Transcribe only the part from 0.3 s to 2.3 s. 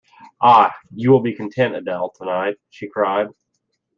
"Ah, you will be content, Adele,